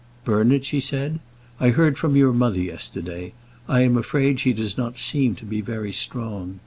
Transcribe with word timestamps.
"Bernard," 0.25 0.65
she 0.65 0.79
said, 0.79 1.19
"I 1.59 1.69
heard 1.69 1.95
from 1.95 2.15
your 2.15 2.33
mother 2.33 2.59
yesterday. 2.59 3.33
I 3.67 3.81
am 3.81 3.97
afraid 3.97 4.39
she 4.39 4.51
does 4.51 4.75
not 4.75 4.97
seem 4.97 5.35
to 5.35 5.45
be 5.45 5.61
very 5.61 5.91
strong." 5.93 6.59